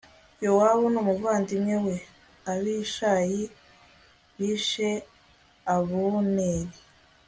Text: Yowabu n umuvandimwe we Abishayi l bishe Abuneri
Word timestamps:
Yowabu 0.43 0.85
n 0.93 0.95
umuvandimwe 1.01 1.75
we 1.85 1.95
Abishayi 2.51 3.41
l 3.49 3.53
bishe 4.37 4.91
Abuneri 5.75 6.77